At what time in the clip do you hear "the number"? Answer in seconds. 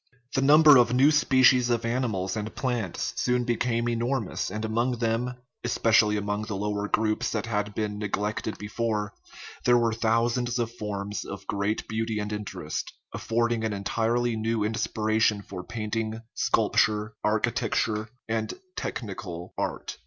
0.33-0.77